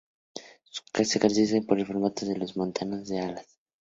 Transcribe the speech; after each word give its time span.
Se 1.05 1.19
caracterizaba 1.19 1.61
por 1.67 1.77
el 1.79 1.85
formato 1.85 2.25
en 2.25 2.29
V 2.31 2.33
de 2.33 2.39
los 2.39 2.57
montantes 2.57 3.07
de 3.09 3.17
las 3.19 3.29
alas. 3.29 3.47